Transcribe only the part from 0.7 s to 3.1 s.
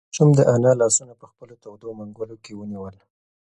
لاسونه په خپلو تودو منگولو کې ونیول.